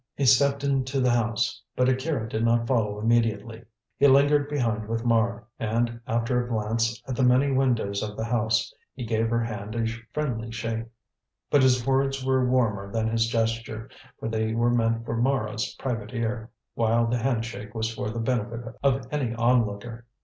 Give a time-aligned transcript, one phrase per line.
[0.15, 3.65] He stepped into the house, but Akira did not follow immediately.
[3.97, 8.25] He lingered behind with Mara, and, after a glance at the many windows of the
[8.25, 10.87] house, he gave her hand a friendly shake.
[11.51, 16.15] But his words were warmer than his gesture, for they were meant for Mara's private
[16.15, 20.07] ear, while the handshake was for the benefit of any onlooker.